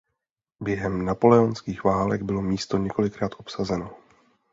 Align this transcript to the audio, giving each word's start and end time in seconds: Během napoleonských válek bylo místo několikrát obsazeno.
Během 0.59 1.05
napoleonských 1.05 1.83
válek 1.83 2.21
bylo 2.21 2.41
místo 2.41 2.77
několikrát 2.77 3.31
obsazeno. 3.37 3.97